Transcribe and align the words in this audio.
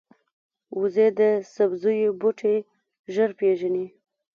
وزې 0.79 1.07
د 1.19 1.21
سبزیو 1.53 2.11
بوټي 2.19 2.55
ژر 3.13 3.29
پېژني 3.39 3.85